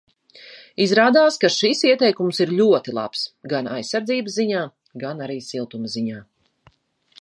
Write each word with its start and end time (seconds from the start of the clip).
Izrādās, 0.85 1.37
ka 1.43 1.51
šis 1.55 1.83
ieteikums 1.89 2.41
ir 2.47 2.55
ļoti 2.61 2.97
labs, 2.99 3.29
gan 3.53 3.71
aizsardzības 3.77 4.39
ziņā, 4.41 4.67
gan 5.05 5.27
arī 5.29 5.41
siltuma 5.51 5.97
ziņā. 5.99 6.25